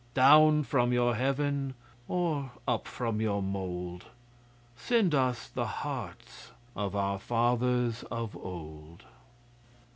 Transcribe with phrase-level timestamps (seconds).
[0.15, 1.75] Down from your Heaven
[2.07, 4.05] or up from your mould,
[4.75, 9.03] Send us the hearts of our fathers of old!